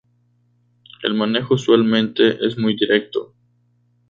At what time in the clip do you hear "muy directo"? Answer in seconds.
2.57-3.35